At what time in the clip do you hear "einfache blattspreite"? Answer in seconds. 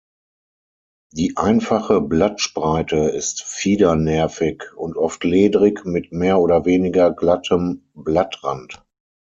1.37-2.95